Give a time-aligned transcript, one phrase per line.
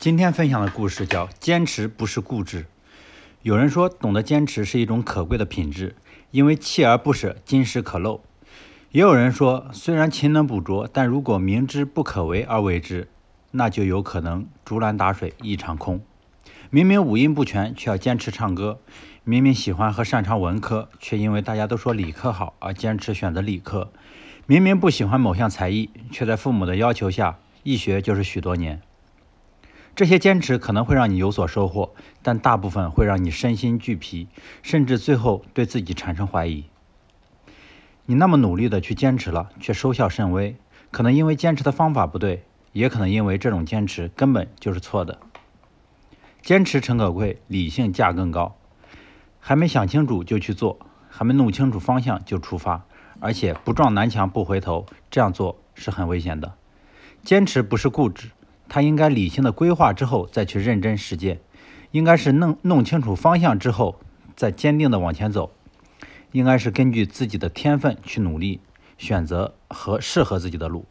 [0.00, 2.66] 今天分享的故事叫“坚持不是固执”。
[3.42, 5.96] 有人说，懂得坚持是一种可贵的品质，
[6.30, 8.20] 因为锲而不舍，金石可镂。
[8.92, 13.08] 也有人说，虽然勤能补拙，但如果明知不可为而为之，
[13.50, 16.00] 那就有可能竹篮打水一场空。
[16.70, 18.78] 明明五音不全，却要坚持唱歌；
[19.24, 23.90] 明明喜欢和擅长文科，却因为大家都说理科好而坚持选择理科；
[24.46, 28.80] 明明不喜欢某项才艺，却在父母的要求下一学就是许多年。
[29.98, 34.28] 这些坚持可能会让你有所收获，但大部分会让你身心俱疲，
[34.62, 36.66] 甚至最后对自己产生怀疑。
[38.06, 40.54] 你那么努力的去坚持了，却收效甚微，
[40.92, 45.18] 可能因为坚持的方法不对，也可能因为这种坚持根本就是错的。
[46.42, 48.54] 坚持诚可贵，理性价更高。
[49.40, 52.84] 还没想清楚就去做，还没弄清楚方向就出发，
[53.18, 56.54] 而且不撞南墙不回头，这样做是很危险的。
[57.24, 58.28] 坚持不是固执。
[58.68, 61.40] 他应该理性的规划之后再去认真实践，
[61.90, 63.98] 应该是弄弄清楚方向之后
[64.36, 65.50] 再坚定的往前走，
[66.32, 68.60] 应该是根据自己的天分去努力，
[68.98, 70.84] 选择和适合自己的路。